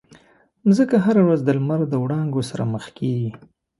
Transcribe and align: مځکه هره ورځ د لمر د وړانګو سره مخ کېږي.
مځکه 0.67 0.95
هره 1.05 1.21
ورځ 1.27 1.41
د 1.43 1.49
لمر 1.57 1.79
د 1.89 1.93
وړانګو 2.03 2.41
سره 2.49 2.63
مخ 2.73 2.85
کېږي. 2.97 3.29